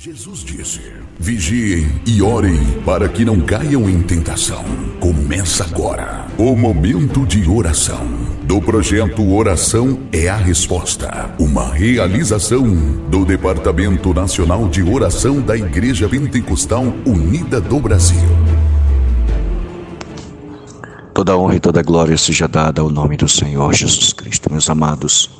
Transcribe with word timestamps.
Jesus 0.00 0.44
disse: 0.44 0.80
Vigiem 1.18 1.90
e 2.06 2.22
orem 2.22 2.56
para 2.86 3.08
que 3.08 3.24
não 3.24 3.40
caiam 3.40 3.90
em 3.90 4.00
tentação. 4.00 4.64
Começa 5.00 5.64
agora 5.64 6.24
o 6.38 6.54
momento 6.54 7.26
de 7.26 7.50
oração 7.50 8.06
do 8.44 8.62
projeto 8.62 9.28
Oração 9.34 9.98
é 10.12 10.28
a 10.28 10.36
Resposta, 10.36 11.34
uma 11.36 11.74
realização 11.74 12.64
do 13.10 13.24
Departamento 13.24 14.14
Nacional 14.14 14.68
de 14.68 14.84
Oração 14.84 15.40
da 15.40 15.56
Igreja 15.56 16.08
Pentecostal 16.08 16.84
Unida 17.04 17.60
do 17.60 17.80
Brasil. 17.80 18.28
Toda 21.12 21.36
honra 21.36 21.56
e 21.56 21.60
toda 21.60 21.82
glória 21.82 22.16
seja 22.16 22.46
dada 22.46 22.82
ao 22.82 22.88
nome 22.88 23.16
do 23.16 23.28
Senhor 23.28 23.74
Jesus 23.74 24.12
Cristo, 24.12 24.48
meus 24.48 24.70
amados. 24.70 25.37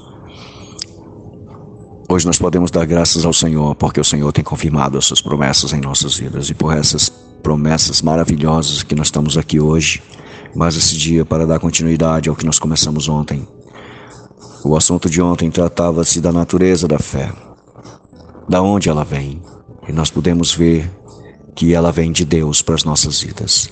Hoje 2.11 2.25
nós 2.25 2.39
podemos 2.39 2.71
dar 2.71 2.87
graças 2.87 3.27
ao 3.27 3.35
Senhor, 3.35 3.75
porque 3.75 4.01
o 4.01 4.05
Senhor 4.05 4.33
tem 4.33 4.43
confirmado 4.43 4.97
as 4.97 5.05
suas 5.05 5.21
promessas 5.21 5.75
em 5.75 5.81
nossas 5.83 6.17
vidas 6.17 6.49
e 6.49 6.55
por 6.55 6.75
essas 6.75 7.11
promessas 7.43 8.01
maravilhosas 8.01 8.83
que 8.83 8.95
nós 8.95 9.09
estamos 9.09 9.37
aqui 9.37 9.61
hoje, 9.61 10.03
mais 10.57 10.75
esse 10.75 10.97
dia 10.97 11.23
para 11.27 11.47
dar 11.47 11.61
continuidade 11.61 12.31
ao 12.31 12.35
que 12.35 12.47
nós 12.47 12.59
começamos 12.59 13.11
ontem. 13.11 13.47
O 14.65 14.75
assunto 14.75 15.11
de 15.11 15.21
ontem 15.21 15.51
tratava-se 15.51 16.19
da 16.19 16.33
natureza 16.33 16.89
da 16.89 16.99
fé, 16.99 17.31
da 18.49 18.63
onde 18.63 18.89
ela 18.89 19.05
vem, 19.05 19.43
e 19.87 19.93
nós 19.93 20.11
podemos 20.11 20.55
ver 20.55 20.91
que 21.55 21.75
ela 21.75 21.93
vem 21.93 22.11
de 22.11 22.25
Deus 22.25 22.63
para 22.63 22.75
as 22.75 22.85
nossas 22.85 23.21
vidas. 23.21 23.69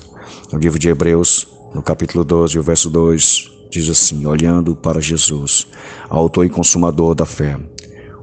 No 0.52 0.58
livro 0.58 0.78
de 0.78 0.91
Hebreus, 0.91 1.48
no 1.74 1.82
capítulo 1.82 2.22
12, 2.22 2.58
o 2.58 2.62
verso 2.62 2.91
2, 2.91 3.50
diz 3.70 3.88
assim: 3.88 4.27
Olhando 4.27 4.77
para 4.77 5.00
Jesus, 5.00 5.66
autor 6.10 6.44
e 6.44 6.50
consumador 6.50 7.14
da 7.14 7.24
fé 7.24 7.58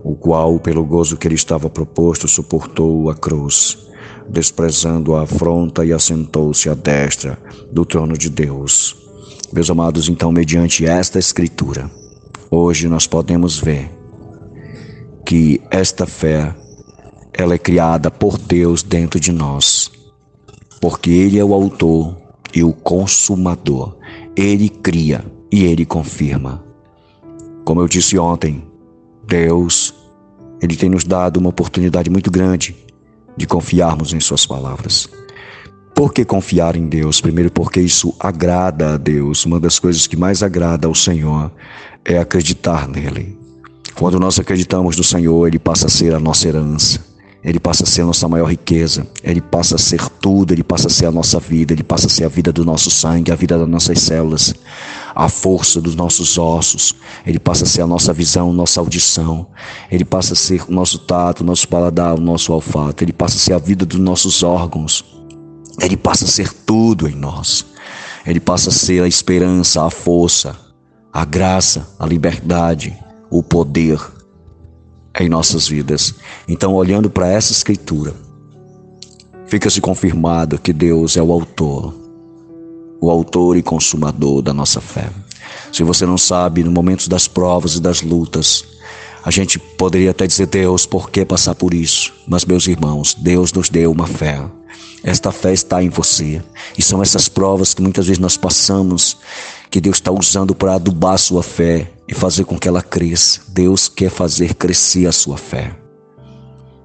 o 0.04 0.16
qual, 0.16 0.60
pelo 0.60 0.84
gozo 0.84 1.18
que 1.18 1.30
lhe 1.30 1.36
estava 1.36 1.70
proposto, 1.70 2.28
suportou 2.28 3.10
a 3.10 3.16
cruz, 3.16 3.78
desprezando 4.30 5.16
a 5.16 5.24
afronta 5.24 5.86
e 5.86 5.94
assentou-se 5.94 6.70
à 6.70 6.74
destra 6.74 7.40
do 7.72 7.86
trono 7.86 8.18
de 8.18 8.30
Deus. 8.30 8.98
Meus 9.54 9.70
amados, 9.70 10.10
então, 10.10 10.32
mediante 10.32 10.86
esta 10.86 11.20
escritura, 11.20 11.90
hoje 12.52 12.88
nós 12.88 13.08
podemos 13.08 13.60
ver 13.60 13.90
que 15.26 15.62
esta 15.72 16.06
fé 16.06 16.54
ela 17.34 17.56
é 17.56 17.58
criada 17.58 18.12
por 18.12 18.38
Deus 18.38 18.84
dentro 18.84 19.20
de 19.20 19.32
nós, 19.32 19.92
porque 20.82 21.10
Ele 21.10 21.40
é 21.40 21.46
o 21.46 21.54
autor 21.54 22.18
e 22.54 22.64
o 22.64 22.74
consumador. 22.74 23.98
Ele 24.36 24.70
cria 24.70 25.26
e 25.52 25.64
Ele 25.64 25.86
confirma. 25.86 26.64
Como 27.64 27.82
eu 27.82 27.88
disse 27.88 28.18
ontem, 28.20 28.64
Deus, 29.28 29.94
Ele 30.62 30.76
tem 30.76 30.90
nos 30.90 31.04
dado 31.04 31.38
uma 31.38 31.50
oportunidade 31.50 32.10
muito 32.10 32.30
grande 32.30 32.76
de 33.36 33.48
confiarmos 33.48 34.14
em 34.14 34.20
Suas 34.20 34.46
palavras. 34.46 35.10
Por 35.96 36.12
que 36.12 36.26
confiar 36.26 36.76
em 36.76 36.88
Deus? 36.88 37.22
Primeiro, 37.22 37.52
porque 37.52 37.80
isso 37.80 38.14
agrada 38.20 38.96
a 38.96 38.98
Deus. 38.98 39.46
Uma 39.46 39.60
das 39.60 39.78
coisas 39.80 40.08
que 40.08 40.18
mais 40.18 40.42
agrada 40.42 40.88
ao 40.88 40.96
Senhor 40.96 41.52
é 42.04 42.18
acreditar 42.18 42.88
nele. 42.88 43.38
Quando 43.96 44.20
nós 44.20 44.40
acreditamos 44.40 44.98
no 44.98 45.04
Senhor, 45.04 45.48
Ele 45.48 45.60
passa 45.60 45.86
a 45.86 45.90
ser 45.90 46.14
a 46.14 46.20
nossa 46.20 46.48
herança. 46.48 47.13
Ele 47.44 47.60
passa 47.60 47.84
a 47.84 47.86
ser 47.86 48.04
a 48.04 48.06
nossa 48.06 48.26
maior 48.28 48.50
riqueza, 48.50 49.06
Ele 49.22 49.42
passa 49.42 49.76
a 49.76 49.78
ser 49.78 50.08
tudo, 50.22 50.54
Ele 50.54 50.64
passa 50.64 50.88
a 50.88 50.90
ser 50.90 51.08
a 51.08 51.12
nossa 51.12 51.42
vida, 51.42 51.74
Ele 51.74 51.84
passa 51.84 52.08
a 52.08 52.10
ser 52.10 52.24
a 52.24 52.30
vida 52.30 52.54
do 52.54 52.64
nosso 52.64 52.90
sangue, 52.90 53.34
a 53.34 53.36
vida 53.36 53.58
das 53.58 53.68
nossas 53.68 54.00
células, 54.00 54.56
a 55.14 55.28
força 55.28 55.82
dos 55.82 55.94
nossos 55.94 56.38
ossos, 56.38 56.96
Ele 57.28 57.38
passa 57.38 57.66
a 57.66 57.68
ser 57.68 57.82
a 57.82 57.88
nossa 57.88 58.14
visão, 58.14 58.54
nossa 58.54 58.80
audição, 58.80 59.48
Ele 59.92 60.06
passa 60.06 60.34
a 60.34 60.38
ser 60.38 60.64
o 60.70 60.72
nosso 60.72 61.00
tato, 61.00 61.42
o 61.42 61.44
nosso 61.44 61.68
paladar, 61.68 62.18
o 62.18 62.22
nosso 62.22 62.54
olfato, 62.54 63.04
Ele 63.04 63.12
passa 63.12 63.36
a 63.36 63.40
ser 63.40 63.54
a 63.54 63.60
vida 63.60 63.86
dos 63.86 64.00
nossos 64.00 64.42
órgãos, 64.42 65.04
Ele 65.82 65.98
passa 65.98 66.24
a 66.24 66.30
ser 66.30 66.54
tudo 66.54 67.10
em 67.10 67.16
nós, 67.16 67.66
Ele 68.26 68.40
passa 68.40 68.70
a 68.70 68.74
ser 68.74 69.04
a 69.04 69.08
esperança, 69.08 69.86
a 69.86 69.90
força, 69.90 70.58
a 71.12 71.26
graça, 71.26 71.90
a 72.00 72.06
liberdade, 72.06 72.98
o 73.30 73.44
poder, 73.44 74.00
em 75.20 75.30
nossas 75.30 75.68
vidas. 75.68 76.16
Então, 76.48 76.74
olhando 76.74 77.10
para 77.10 77.28
essa 77.28 77.52
escritura, 77.52 78.14
fica-se 79.46 79.80
confirmado 79.80 80.58
que 80.58 80.74
Deus 80.74 81.16
é 81.18 81.22
o 81.22 81.32
autor, 81.32 81.94
o 83.00 83.10
autor 83.10 83.58
e 83.58 83.64
consumador 83.64 84.42
da 84.42 84.54
nossa 84.54 84.82
fé. 84.82 85.10
Se 85.72 85.84
você 85.84 86.06
não 86.06 86.18
sabe, 86.18 86.64
no 86.64 86.72
momento 86.72 87.10
das 87.10 87.28
provas 87.28 87.76
e 87.76 87.82
das 87.82 88.02
lutas, 88.02 88.66
a 89.24 89.32
gente 89.32 89.58
poderia 89.58 90.12
até 90.12 90.28
dizer, 90.28 90.48
Deus, 90.48 90.86
por 90.86 91.10
que 91.10 91.24
passar 91.26 91.56
por 91.56 91.74
isso? 91.74 92.14
Mas, 92.28 92.46
meus 92.46 92.68
irmãos, 92.68 93.14
Deus 93.14 93.54
nos 93.54 93.70
deu 93.70 93.92
uma 93.92 94.08
fé. 94.08 94.44
Esta 95.04 95.32
fé 95.32 95.54
está 95.54 95.84
em 95.84 95.90
você. 95.90 96.42
E 96.78 96.82
são 96.82 97.02
essas 97.02 97.28
provas 97.28 97.74
que 97.74 97.82
muitas 97.82 98.08
vezes 98.08 98.20
nós 98.20 98.38
passamos, 98.38 99.18
que 99.70 99.82
Deus 99.82 99.98
está 99.98 100.12
usando 100.12 100.56
para 100.56 100.76
adubar 100.76 101.14
a 101.14 101.18
sua 101.18 101.44
fé 101.44 101.92
e 102.08 102.14
fazer 102.14 102.46
com 102.46 102.58
que 102.58 102.68
ela 102.68 102.82
cresça. 102.82 103.42
Deus 103.50 103.90
quer 103.90 104.10
fazer 104.10 104.54
crescer 104.54 105.06
a 105.08 105.12
sua 105.12 105.38
fé. 105.38 105.76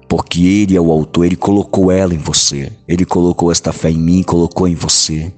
Porque 0.07 0.41
Ele 0.41 0.75
é 0.75 0.81
o 0.81 0.91
autor, 0.91 1.25
Ele 1.25 1.35
colocou 1.35 1.91
ela 1.91 2.13
em 2.13 2.17
você. 2.17 2.71
Ele 2.87 3.05
colocou 3.05 3.51
esta 3.51 3.71
fé 3.71 3.91
em 3.91 3.97
mim, 3.97 4.23
colocou 4.23 4.67
em 4.67 4.75
você. 4.75 5.31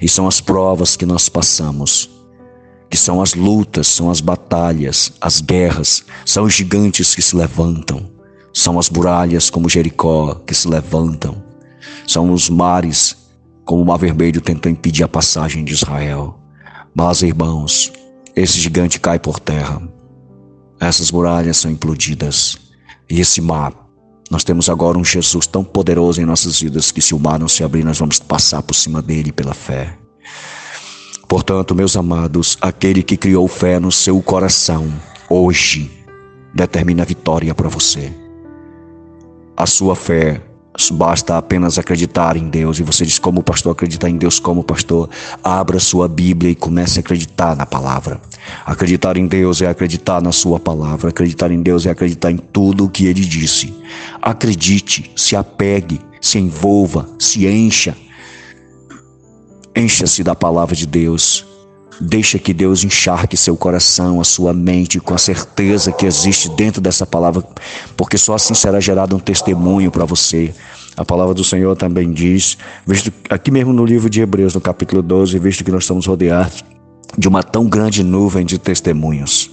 E 0.00 0.08
são 0.08 0.28
as 0.28 0.40
provas 0.40 0.96
que 0.96 1.06
nós 1.06 1.28
passamos 1.28 2.10
que 2.90 2.96
são 2.96 3.22
as 3.22 3.34
lutas, 3.34 3.86
são 3.86 4.10
as 4.10 4.20
batalhas, 4.20 5.12
as 5.20 5.40
guerras, 5.40 6.04
são 6.26 6.44
os 6.44 6.52
gigantes 6.52 7.14
que 7.14 7.22
se 7.22 7.36
levantam, 7.36 8.10
são 8.52 8.80
as 8.80 8.90
muralhas 8.90 9.48
como 9.48 9.68
Jericó 9.68 10.34
que 10.44 10.52
se 10.52 10.66
levantam, 10.66 11.40
são 12.10 12.32
os 12.32 12.50
mares 12.50 13.16
como 13.64 13.82
o 13.82 13.86
Mar 13.86 13.98
Vermelho 13.98 14.40
tentou 14.40 14.70
impedir 14.70 15.04
a 15.04 15.08
passagem 15.08 15.64
de 15.64 15.72
Israel. 15.72 16.40
Mas, 16.92 17.22
irmãos, 17.22 17.92
esse 18.34 18.58
gigante 18.58 18.98
cai 18.98 19.18
por 19.18 19.38
terra, 19.38 19.80
essas 20.80 21.12
muralhas 21.12 21.58
são 21.58 21.70
implodidas, 21.70 22.58
e 23.08 23.20
esse 23.20 23.40
mar 23.40 23.72
nós 24.28 24.42
temos 24.42 24.68
agora 24.68 24.98
um 24.98 25.04
Jesus 25.04 25.46
tão 25.46 25.62
poderoso 25.62 26.20
em 26.20 26.24
nossas 26.24 26.60
vidas 26.60 26.90
que 26.90 27.00
se 27.00 27.14
o 27.14 27.18
mar 27.18 27.38
não 27.38 27.48
se 27.48 27.62
abrir, 27.62 27.84
nós 27.84 27.98
vamos 27.98 28.18
passar 28.18 28.62
por 28.62 28.74
cima 28.74 29.00
dele 29.00 29.30
pela 29.30 29.54
fé. 29.54 29.96
Portanto, 31.28 31.74
meus 31.76 31.96
amados, 31.96 32.58
aquele 32.60 33.04
que 33.04 33.16
criou 33.16 33.46
fé 33.46 33.78
no 33.78 33.92
seu 33.92 34.20
coração, 34.20 34.92
hoje, 35.28 36.04
determina 36.52 37.02
a 37.02 37.06
vitória 37.06 37.54
para 37.54 37.68
você. 37.68 38.12
A 39.56 39.66
sua 39.66 39.94
fé 39.94 40.49
basta 40.88 41.36
apenas 41.36 41.78
acreditar 41.78 42.36
em 42.36 42.48
Deus. 42.48 42.78
E 42.78 42.82
você 42.82 43.04
diz, 43.04 43.18
como 43.18 43.42
pastor, 43.42 43.72
acreditar 43.72 44.08
em 44.08 44.16
Deus 44.16 44.38
como 44.38 44.62
pastor? 44.62 45.10
Abra 45.42 45.80
sua 45.80 46.06
Bíblia 46.06 46.52
e 46.52 46.54
comece 46.54 46.98
a 46.98 47.00
acreditar 47.00 47.56
na 47.56 47.66
palavra. 47.66 48.20
Acreditar 48.64 49.16
em 49.16 49.26
Deus 49.26 49.60
é 49.60 49.68
acreditar 49.68 50.22
na 50.22 50.32
sua 50.32 50.60
palavra. 50.60 51.10
Acreditar 51.10 51.50
em 51.50 51.60
Deus 51.60 51.84
é 51.84 51.90
acreditar 51.90 52.30
em 52.30 52.38
tudo 52.38 52.84
o 52.84 52.88
que 52.88 53.06
ele 53.06 53.24
disse. 53.24 53.74
Acredite, 54.22 55.10
se 55.16 55.34
apegue, 55.34 56.00
se 56.20 56.38
envolva, 56.38 57.08
se 57.18 57.46
encha 57.46 57.96
Encha-se 59.74 60.24
da 60.24 60.34
palavra 60.34 60.74
de 60.74 60.86
Deus. 60.86 61.46
Deixa 62.00 62.38
que 62.38 62.54
Deus 62.54 62.82
encharque 62.82 63.36
seu 63.36 63.56
coração, 63.56 64.20
a 64.20 64.24
sua 64.24 64.54
mente 64.54 64.98
com 64.98 65.12
a 65.12 65.18
certeza 65.18 65.92
que 65.92 66.06
existe 66.06 66.48
dentro 66.48 66.80
dessa 66.80 67.04
palavra, 67.04 67.44
porque 67.96 68.16
só 68.16 68.34
assim 68.34 68.54
será 68.54 68.80
gerado 68.80 69.14
um 69.14 69.18
testemunho 69.18 69.90
para 69.90 70.06
você. 70.06 70.54
A 70.96 71.04
palavra 71.04 71.34
do 71.34 71.44
Senhor 71.44 71.76
também 71.76 72.10
diz, 72.10 72.56
visto 72.86 73.12
aqui 73.28 73.50
mesmo 73.50 73.72
no 73.72 73.84
livro 73.84 74.08
de 74.08 74.20
Hebreus, 74.22 74.54
no 74.54 74.60
capítulo 74.60 75.02
12, 75.02 75.38
visto 75.38 75.62
que 75.62 75.70
nós 75.70 75.84
estamos 75.84 76.06
rodeados 76.06 76.64
de 77.18 77.28
uma 77.28 77.42
tão 77.42 77.68
grande 77.68 78.02
nuvem 78.02 78.46
de 78.46 78.58
testemunhos. 78.58 79.50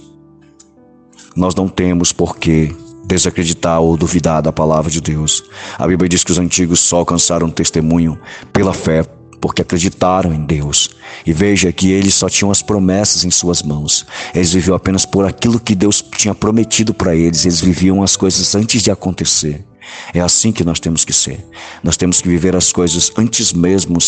Nós 1.36 1.54
não 1.54 1.68
temos 1.68 2.12
por 2.12 2.38
que 2.38 2.74
desacreditar 3.06 3.80
ou 3.80 3.96
duvidar 3.96 4.42
da 4.42 4.52
palavra 4.52 4.90
de 4.90 5.00
Deus. 5.00 5.42
A 5.78 5.86
Bíblia 5.86 6.08
diz 6.08 6.22
que 6.22 6.32
os 6.32 6.38
antigos 6.38 6.80
só 6.80 6.98
alcançaram 6.98 7.48
testemunho 7.50 8.18
pela 8.52 8.74
fé, 8.74 9.02
porque 9.40 9.62
acreditaram 9.62 10.32
em 10.32 10.44
Deus. 10.44 10.90
E 11.24 11.32
veja 11.32 11.72
que 11.72 11.90
eles 11.90 12.14
só 12.14 12.28
tinham 12.28 12.50
as 12.50 12.62
promessas 12.62 13.24
em 13.24 13.30
suas 13.30 13.62
mãos. 13.62 14.06
Eles 14.34 14.52
viviam 14.52 14.76
apenas 14.76 15.04
por 15.04 15.26
aquilo 15.26 15.60
que 15.60 15.74
Deus 15.74 16.02
tinha 16.16 16.34
prometido 16.34 16.92
para 16.92 17.14
eles. 17.14 17.44
Eles 17.44 17.60
viviam 17.60 18.02
as 18.02 18.16
coisas 18.16 18.54
antes 18.54 18.82
de 18.82 18.90
acontecer. 18.90 19.64
É 20.12 20.20
assim 20.20 20.52
que 20.52 20.64
nós 20.64 20.80
temos 20.80 21.04
que 21.04 21.12
ser. 21.12 21.44
Nós 21.82 21.96
temos 21.96 22.20
que 22.20 22.28
viver 22.28 22.54
as 22.54 22.72
coisas 22.72 23.10
antes 23.16 23.52
mesmo 23.52 23.98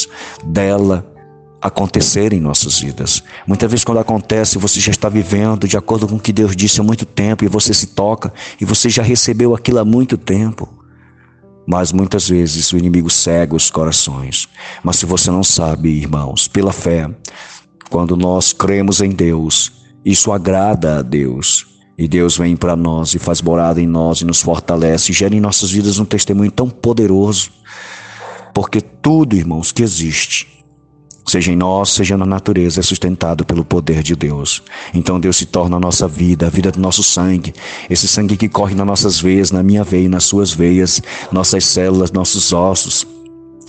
dela 0.44 1.06
acontecer 1.60 2.32
em 2.32 2.40
nossas 2.40 2.80
vidas. 2.80 3.22
Muitas 3.46 3.70
vezes 3.70 3.84
quando 3.84 3.98
acontece, 3.98 4.58
você 4.58 4.80
já 4.80 4.90
está 4.90 5.08
vivendo 5.08 5.68
de 5.68 5.76
acordo 5.76 6.08
com 6.08 6.16
o 6.16 6.20
que 6.20 6.32
Deus 6.32 6.56
disse 6.56 6.80
há 6.80 6.84
muito 6.84 7.04
tempo 7.04 7.44
e 7.44 7.48
você 7.48 7.74
se 7.74 7.88
toca 7.88 8.32
e 8.60 8.64
você 8.64 8.88
já 8.88 9.02
recebeu 9.02 9.54
aquilo 9.54 9.78
há 9.78 9.84
muito 9.84 10.16
tempo. 10.16 10.79
Mas 11.66 11.92
muitas 11.92 12.28
vezes 12.28 12.72
o 12.72 12.78
inimigo 12.78 13.10
cega 13.10 13.54
os 13.54 13.70
corações. 13.70 14.48
Mas 14.82 14.96
se 14.96 15.06
você 15.06 15.30
não 15.30 15.44
sabe, 15.44 15.88
irmãos, 15.90 16.48
pela 16.48 16.72
fé, 16.72 17.08
quando 17.90 18.16
nós 18.16 18.52
cremos 18.52 19.00
em 19.00 19.10
Deus, 19.10 19.72
isso 20.04 20.32
agrada 20.32 20.98
a 20.98 21.02
Deus. 21.02 21.66
E 21.98 22.08
Deus 22.08 22.38
vem 22.38 22.56
para 22.56 22.74
nós 22.74 23.14
e 23.14 23.18
faz 23.18 23.42
morada 23.42 23.80
em 23.80 23.86
nós 23.86 24.20
e 24.20 24.24
nos 24.24 24.40
fortalece 24.40 25.12
e 25.12 25.14
gera 25.14 25.34
em 25.34 25.40
nossas 25.40 25.70
vidas 25.70 25.98
um 25.98 26.04
testemunho 26.04 26.50
tão 26.50 26.68
poderoso. 26.68 27.50
Porque 28.54 28.80
tudo, 28.80 29.36
irmãos, 29.36 29.70
que 29.70 29.82
existe, 29.82 30.59
seja 31.30 31.52
em 31.52 31.56
nós, 31.56 31.90
seja 31.90 32.16
na 32.16 32.26
natureza, 32.26 32.80
é 32.80 32.82
sustentado 32.82 33.44
pelo 33.44 33.64
poder 33.64 34.02
de 34.02 34.14
Deus. 34.14 34.62
Então 34.92 35.20
Deus 35.20 35.36
se 35.36 35.46
torna 35.46 35.76
a 35.76 35.80
nossa 35.80 36.06
vida, 36.08 36.46
a 36.46 36.50
vida 36.50 36.70
do 36.70 36.80
nosso 36.80 37.02
sangue, 37.02 37.54
esse 37.88 38.08
sangue 38.08 38.36
que 38.36 38.48
corre 38.48 38.74
nas 38.74 38.86
nossas 38.86 39.20
veias, 39.20 39.50
na 39.50 39.62
minha 39.62 39.84
veia, 39.84 40.08
nas 40.08 40.24
suas 40.24 40.52
veias, 40.52 41.00
nossas 41.32 41.64
células, 41.64 42.10
nossos 42.10 42.52
ossos, 42.52 43.06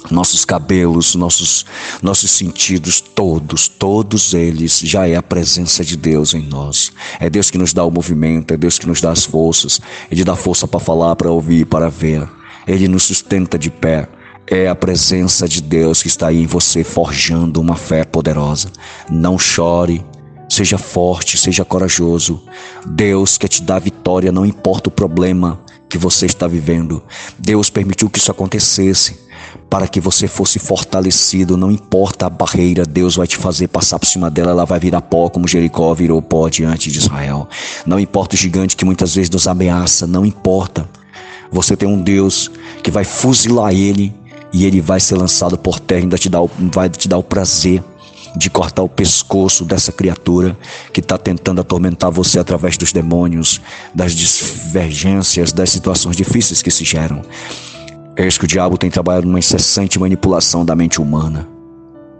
nossos 0.09 0.43
cabelos, 0.45 1.13
nossos 1.13 1.65
nossos 2.01 2.31
sentidos 2.31 2.99
todos, 2.99 3.67
todos 3.67 4.33
eles 4.33 4.79
já 4.79 5.07
é 5.07 5.15
a 5.15 5.21
presença 5.21 5.85
de 5.85 5.95
Deus 5.95 6.33
em 6.33 6.41
nós. 6.41 6.91
É 7.19 7.29
Deus 7.29 7.51
que 7.51 7.57
nos 7.57 7.73
dá 7.73 7.83
o 7.85 7.91
movimento, 7.91 8.53
é 8.53 8.57
Deus 8.57 8.79
que 8.79 8.87
nos 8.87 8.99
dá 8.99 9.11
as 9.11 9.25
forças, 9.25 9.79
Ele 10.09 10.23
dá 10.23 10.35
força 10.35 10.67
para 10.67 10.79
falar, 10.79 11.15
para 11.15 11.29
ouvir, 11.29 11.65
para 11.65 11.89
ver. 11.89 12.27
Ele 12.67 12.87
nos 12.87 13.03
sustenta 13.03 13.57
de 13.57 13.69
pé. 13.69 14.07
É 14.47 14.67
a 14.67 14.75
presença 14.75 15.47
de 15.47 15.61
Deus 15.61 16.01
que 16.01 16.07
está 16.07 16.27
aí 16.27 16.43
em 16.43 16.47
você, 16.47 16.83
forjando 16.83 17.61
uma 17.61 17.75
fé 17.75 18.03
poderosa. 18.03 18.69
Não 19.09 19.39
chore, 19.39 20.03
seja 20.49 20.77
forte, 20.77 21.37
seja 21.37 21.63
corajoso. 21.63 22.43
Deus 22.85 23.37
quer 23.37 23.47
te 23.47 23.61
dar 23.61 23.79
vitória, 23.79 24.31
não 24.31 24.45
importa 24.45 24.89
o 24.89 24.91
problema 24.91 25.59
que 25.87 25.97
você 25.97 26.25
está 26.25 26.47
vivendo. 26.47 27.03
Deus 27.37 27.69
permitiu 27.69 28.09
que 28.09 28.17
isso 28.17 28.31
acontecesse 28.31 29.19
para 29.69 29.87
que 29.87 29.99
você 29.99 30.27
fosse 30.27 30.57
fortalecido. 30.59 31.57
Não 31.57 31.71
importa 31.71 32.25
a 32.25 32.29
barreira, 32.29 32.85
Deus 32.85 33.15
vai 33.15 33.27
te 33.27 33.37
fazer 33.37 33.67
passar 33.67 33.99
por 33.99 34.05
cima 34.05 34.29
dela, 34.29 34.51
ela 34.51 34.65
vai 34.65 34.79
virar 34.79 35.01
pó, 35.01 35.29
como 35.29 35.47
Jericó 35.47 35.93
virou 35.93 36.21
pó 36.21 36.49
diante 36.49 36.91
de 36.91 36.97
Israel. 36.97 37.47
Não 37.85 37.99
importa 37.99 38.35
o 38.35 38.37
gigante 38.37 38.75
que 38.75 38.85
muitas 38.85 39.15
vezes 39.15 39.29
nos 39.29 39.47
ameaça, 39.47 40.07
não 40.07 40.25
importa. 40.25 40.89
Você 41.51 41.75
tem 41.75 41.87
um 41.87 42.01
Deus 42.01 42.49
que 42.81 42.89
vai 42.89 43.03
fuzilar 43.03 43.73
ele 43.73 44.15
e 44.53 44.65
ele 44.65 44.81
vai 44.81 44.99
ser 44.99 45.15
lançado 45.15 45.57
por 45.57 45.79
terra, 45.79 46.01
ainda 46.01 46.17
te 46.17 46.29
dá, 46.29 46.39
vai 46.73 46.89
te 46.89 47.07
dar 47.07 47.17
o 47.17 47.23
prazer 47.23 47.83
de 48.35 48.49
cortar 48.49 48.83
o 48.83 48.89
pescoço 48.89 49.65
dessa 49.65 49.91
criatura 49.91 50.57
que 50.93 50.99
está 50.99 51.17
tentando 51.17 51.61
atormentar 51.61 52.11
você 52.11 52.39
através 52.39 52.77
dos 52.77 52.93
demônios, 52.93 53.61
das 53.93 54.13
divergências, 54.13 55.51
das 55.51 55.69
situações 55.69 56.15
difíceis 56.15 56.61
que 56.61 56.71
se 56.71 56.85
geram. 56.85 57.21
É 58.15 58.27
isso 58.27 58.39
que 58.39 58.45
o 58.45 58.47
diabo 58.47 58.77
tem 58.77 58.89
trabalhado 58.89 59.27
numa 59.27 59.39
incessante 59.39 59.99
manipulação 59.99 60.65
da 60.65 60.75
mente 60.75 61.01
humana, 61.01 61.47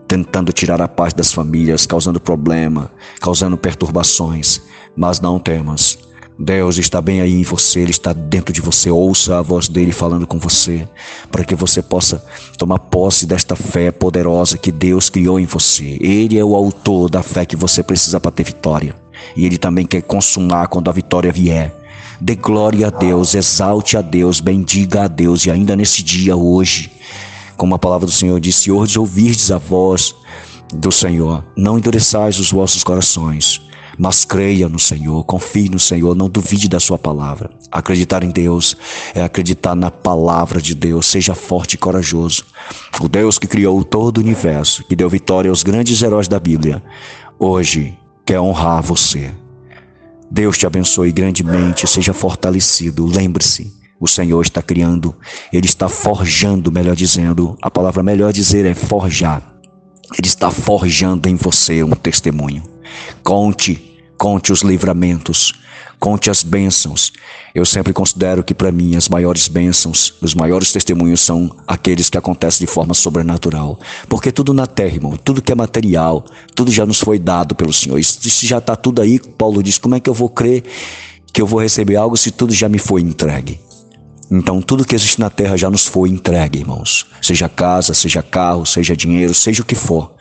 tentando 0.07 0.51
tirar 0.51 0.81
a 0.81 0.87
paz 0.87 1.13
das 1.13 1.31
famílias, 1.31 1.85
causando 1.85 2.19
problema, 2.19 2.91
causando 3.19 3.57
perturbações. 3.57 4.61
Mas 4.95 5.19
não 5.19 5.39
temas 5.39 6.10
Deus 6.43 6.79
está 6.79 6.99
bem 6.99 7.21
aí 7.21 7.33
em 7.33 7.43
você, 7.43 7.81
Ele 7.81 7.91
está 7.91 8.13
dentro 8.13 8.51
de 8.51 8.61
você. 8.61 8.89
Ouça 8.89 9.37
a 9.37 9.41
voz 9.43 9.67
dele 9.67 9.91
falando 9.91 10.25
com 10.25 10.39
você, 10.39 10.89
para 11.31 11.45
que 11.45 11.53
você 11.53 11.83
possa 11.83 12.17
tomar 12.57 12.79
posse 12.79 13.27
desta 13.27 13.55
fé 13.55 13.91
poderosa 13.91 14.57
que 14.57 14.71
Deus 14.71 15.07
criou 15.07 15.39
em 15.39 15.45
você. 15.45 15.99
Ele 16.01 16.39
é 16.39 16.43
o 16.43 16.55
autor 16.55 17.11
da 17.11 17.21
fé 17.21 17.45
que 17.45 17.55
você 17.55 17.83
precisa 17.83 18.19
para 18.19 18.31
ter 18.31 18.43
vitória. 18.43 18.95
E 19.35 19.45
Ele 19.45 19.59
também 19.59 19.85
quer 19.85 20.01
consumar 20.01 20.67
quando 20.67 20.89
a 20.89 20.93
vitória 20.93 21.31
vier. 21.31 21.75
Dê 22.19 22.35
glória 22.35 22.87
a 22.87 22.89
Deus, 22.89 23.35
exalte 23.35 23.95
a 23.95 24.01
Deus, 24.01 24.39
bendiga 24.39 25.03
a 25.03 25.07
Deus. 25.07 25.45
E 25.45 25.51
ainda 25.51 25.75
nesse 25.75 26.01
dia, 26.01 26.35
hoje, 26.35 26.91
como 27.55 27.75
a 27.75 27.79
palavra 27.79 28.07
do 28.07 28.11
Senhor 28.11 28.39
disse, 28.39 28.71
hoje 28.71 28.97
ouvirdes 28.97 29.51
a 29.51 29.59
voz 29.59 30.15
do 30.73 30.91
Senhor, 30.91 31.45
não 31.55 31.77
endureçais 31.77 32.39
os 32.39 32.51
vossos 32.51 32.83
corações 32.83 33.60
mas 33.97 34.25
creia 34.25 34.67
no 34.69 34.79
Senhor, 34.79 35.23
confie 35.23 35.69
no 35.69 35.79
Senhor, 35.79 36.15
não 36.15 36.29
duvide 36.29 36.67
da 36.67 36.79
sua 36.79 36.97
palavra. 36.97 37.51
Acreditar 37.71 38.23
em 38.23 38.29
Deus 38.29 38.75
é 39.13 39.21
acreditar 39.21 39.75
na 39.75 39.91
palavra 39.91 40.61
de 40.61 40.73
Deus, 40.73 41.05
seja 41.05 41.35
forte 41.35 41.73
e 41.73 41.77
corajoso. 41.77 42.45
O 42.99 43.07
Deus 43.07 43.37
que 43.37 43.47
criou 43.47 43.83
todo 43.83 44.17
o 44.17 44.21
universo, 44.21 44.83
que 44.83 44.95
deu 44.95 45.09
vitória 45.09 45.49
aos 45.49 45.63
grandes 45.63 46.01
heróis 46.01 46.27
da 46.27 46.39
Bíblia, 46.39 46.83
hoje 47.39 47.97
quer 48.25 48.39
honrar 48.39 48.81
você. 48.81 49.31
Deus 50.29 50.57
te 50.57 50.65
abençoe 50.65 51.11
grandemente, 51.11 51.85
seja 51.85 52.13
fortalecido. 52.13 53.05
Lembre-se, 53.05 53.73
o 53.99 54.07
Senhor 54.07 54.41
está 54.41 54.61
criando, 54.61 55.13
Ele 55.51 55.65
está 55.65 55.89
forjando, 55.89 56.71
melhor 56.71 56.95
dizendo, 56.95 57.57
a 57.61 57.69
palavra 57.69 58.01
melhor 58.01 58.31
dizer 58.31 58.65
é 58.65 58.73
forjar. 58.73 59.43
Ele 60.17 60.27
está 60.27 60.49
forjando 60.49 61.29
em 61.29 61.35
você 61.35 61.83
um 61.83 61.91
testemunho. 61.91 62.70
Conte, 63.23 63.97
conte 64.17 64.51
os 64.51 64.61
livramentos, 64.61 65.53
conte 65.99 66.29
as 66.29 66.43
bênçãos. 66.43 67.11
Eu 67.53 67.65
sempre 67.65 67.93
considero 67.93 68.43
que 68.43 68.53
para 68.53 68.71
mim 68.71 68.95
as 68.95 69.09
maiores 69.09 69.47
bênçãos, 69.47 70.13
os 70.21 70.33
maiores 70.33 70.71
testemunhos 70.71 71.21
são 71.21 71.55
aqueles 71.67 72.09
que 72.09 72.17
acontecem 72.17 72.65
de 72.65 72.71
forma 72.71 72.93
sobrenatural. 72.93 73.79
Porque 74.07 74.31
tudo 74.31 74.53
na 74.53 74.67
terra, 74.67 74.95
irmão, 74.95 75.17
tudo 75.17 75.41
que 75.41 75.51
é 75.51 75.55
material, 75.55 76.25
tudo 76.55 76.71
já 76.71 76.85
nos 76.85 76.99
foi 76.99 77.19
dado 77.19 77.55
pelo 77.55 77.73
Senhor. 77.73 77.99
Isso, 77.99 78.45
já 78.45 78.57
está 78.57 78.75
tudo 78.75 79.01
aí, 79.01 79.19
Paulo 79.19 79.61
diz, 79.61 79.77
como 79.77 79.95
é 79.95 79.99
que 79.99 80.09
eu 80.09 80.13
vou 80.13 80.29
crer 80.29 80.63
que 81.33 81.41
eu 81.41 81.47
vou 81.47 81.61
receber 81.61 81.95
algo 81.95 82.17
se 82.17 82.31
tudo 82.31 82.53
já 82.53 82.67
me 82.67 82.77
foi 82.77 83.01
entregue? 83.01 83.59
Então, 84.33 84.61
tudo 84.61 84.85
que 84.85 84.95
existe 84.95 85.19
na 85.19 85.29
terra 85.29 85.57
já 85.57 85.69
nos 85.69 85.85
foi 85.85 86.07
entregue, 86.07 86.59
irmãos. 86.59 87.05
Seja 87.21 87.49
casa, 87.49 87.93
seja 87.93 88.23
carro, 88.23 88.65
seja 88.65 88.95
dinheiro, 88.95 89.33
seja 89.33 89.61
o 89.61 89.65
que 89.65 89.75
for. 89.75 90.13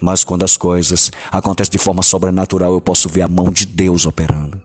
Mas 0.00 0.24
quando 0.24 0.42
as 0.42 0.56
coisas 0.56 1.10
acontecem 1.30 1.72
de 1.72 1.78
forma 1.78 2.02
sobrenatural, 2.02 2.72
eu 2.72 2.80
posso 2.80 3.10
ver 3.10 3.20
a 3.20 3.28
mão 3.28 3.50
de 3.50 3.66
Deus 3.66 4.06
operando. 4.06 4.62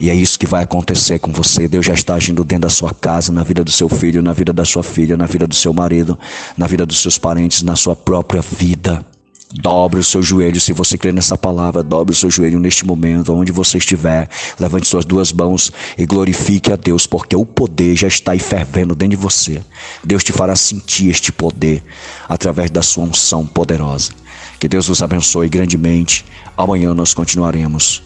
E 0.00 0.08
é 0.08 0.14
isso 0.14 0.38
que 0.38 0.46
vai 0.46 0.64
acontecer 0.64 1.18
com 1.18 1.30
você. 1.30 1.68
Deus 1.68 1.84
já 1.84 1.92
está 1.92 2.14
agindo 2.14 2.42
dentro 2.42 2.62
da 2.62 2.70
sua 2.70 2.94
casa, 2.94 3.30
na 3.30 3.42
vida 3.42 3.62
do 3.62 3.70
seu 3.70 3.88
filho, 3.88 4.22
na 4.22 4.32
vida 4.32 4.50
da 4.50 4.64
sua 4.64 4.82
filha, 4.82 5.14
na 5.14 5.26
vida 5.26 5.46
do 5.46 5.54
seu 5.54 5.74
marido, 5.74 6.18
na 6.56 6.66
vida 6.66 6.86
dos 6.86 7.02
seus 7.02 7.18
parentes, 7.18 7.62
na 7.62 7.76
sua 7.76 7.94
própria 7.94 8.40
vida. 8.40 9.04
Dobre 9.52 9.98
o 9.98 10.04
seu 10.04 10.22
joelho, 10.22 10.60
se 10.60 10.74
você 10.74 10.98
crê 10.98 11.10
nessa 11.10 11.36
palavra, 11.36 11.82
dobre 11.82 12.12
o 12.12 12.16
seu 12.16 12.30
joelho 12.30 12.60
neste 12.60 12.84
momento, 12.84 13.32
onde 13.32 13.50
você 13.50 13.78
estiver. 13.78 14.28
Levante 14.60 14.86
suas 14.86 15.06
duas 15.06 15.32
mãos 15.32 15.72
e 15.96 16.04
glorifique 16.04 16.70
a 16.70 16.76
Deus, 16.76 17.06
porque 17.06 17.34
o 17.34 17.46
poder 17.46 17.96
já 17.96 18.06
está 18.06 18.32
aí 18.32 18.38
fervendo 18.38 18.94
dentro 18.94 19.16
de 19.16 19.22
você. 19.22 19.62
Deus 20.04 20.22
te 20.22 20.32
fará 20.32 20.54
sentir 20.54 21.08
este 21.08 21.32
poder 21.32 21.82
através 22.28 22.70
da 22.70 22.82
sua 22.82 23.04
unção 23.04 23.46
poderosa. 23.46 24.12
Que 24.60 24.68
Deus 24.68 24.86
vos 24.86 25.02
abençoe 25.02 25.48
grandemente. 25.48 26.26
Amanhã 26.54 26.92
nós 26.92 27.14
continuaremos 27.14 28.02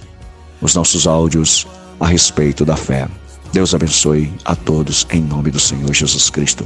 os 0.61 0.77
nossos 0.77 1.09
áudios 1.09 1.67
a 1.99 2.07
respeito 2.07 2.65
da 2.65 2.77
fé. 2.77 3.09
Deus 3.53 3.75
abençoe 3.75 4.33
a 4.45 4.55
todos 4.55 5.07
em 5.11 5.21
nome 5.21 5.51
do 5.51 5.59
Senhor 5.59 5.93
Jesus 5.93 6.31
Cristo. 6.31 6.65